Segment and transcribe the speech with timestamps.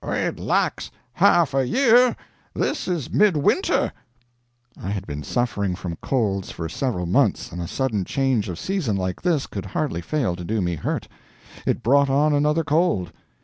[0.03, 2.15] "It lacks half a year.
[2.55, 3.93] This is mid winter."
[4.81, 8.95] I had been suffering from colds for several months, and a sudden change of season,
[8.97, 11.07] like this, could hardly fail to do me hurt.
[11.67, 13.11] It brought on another cold.